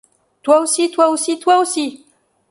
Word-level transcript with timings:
Toi 0.41 0.61
aussi! 0.61 0.89
toi 0.89 1.09
aussi! 1.09 1.37
toi 1.37 1.59
aussi! 1.59 2.03